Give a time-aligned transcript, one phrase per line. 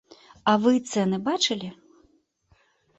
[0.53, 1.69] А вы цэны бачылі?